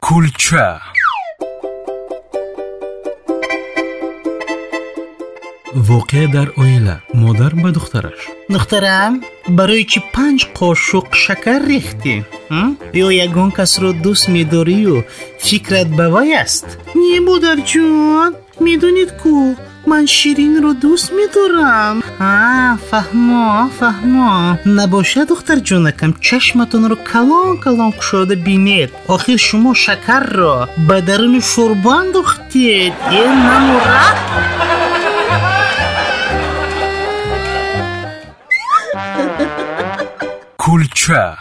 кулча 0.00 0.80
воқеа 5.74 6.26
дар 6.28 6.48
оила 6.56 6.96
модар 7.12 7.52
ба 7.54 7.70
духтараш 7.70 8.20
духтарам 8.48 9.22
Барои 9.57 9.85
чӣ 9.91 9.99
панҷ 10.13 10.39
қошуқ 10.57 11.07
шакар 11.23 11.61
рехтӣ 11.71 12.15
ё 13.05 13.07
ягон 13.25 13.49
касро 13.57 13.91
дӯст 14.03 14.25
медорию 14.35 14.97
фикрат 15.45 15.89
ба 15.97 16.05
вай 16.13 16.31
аст? 16.43 16.67
Не 17.01 17.17
модарҷон 17.29 18.31
медонед 18.65 19.11
кӯ 19.21 19.37
ман 19.89 20.05
ширинро 20.17 20.71
дӯст 20.83 21.07
медорам. 21.17 21.95
Фаҳмо 22.89 23.47
фаҳмо. 23.79 24.33
Набошад 24.77 25.27
духтарҷонакам 25.29 26.11
чашматонро 26.25 26.97
калон 27.11 27.53
калон 27.63 27.91
кушода 27.99 28.35
бинед. 28.47 28.89
Охир 29.15 29.39
шумо 29.47 29.71
шакарро 29.83 30.55
ба 30.87 30.97
даруни 31.07 31.41
шӯрбо 31.51 31.91
андохтед 32.01 32.93
э 33.19 33.23
намура 33.45 34.01
아. 39.37 39.97
골차 40.57 41.37